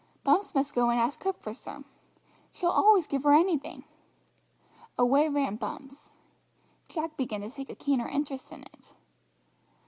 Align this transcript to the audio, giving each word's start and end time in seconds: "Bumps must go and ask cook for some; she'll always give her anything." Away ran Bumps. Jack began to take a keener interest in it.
"Bumps 0.23 0.55
must 0.55 0.73
go 0.73 0.89
and 0.89 0.99
ask 0.99 1.19
cook 1.19 1.39
for 1.43 1.53
some; 1.53 1.85
she'll 2.51 2.71
always 2.71 3.05
give 3.05 3.21
her 3.21 3.35
anything." 3.35 3.83
Away 4.97 5.29
ran 5.29 5.57
Bumps. 5.57 6.09
Jack 6.89 7.15
began 7.17 7.41
to 7.41 7.51
take 7.51 7.69
a 7.69 7.75
keener 7.75 8.07
interest 8.09 8.51
in 8.51 8.63
it. 8.63 8.95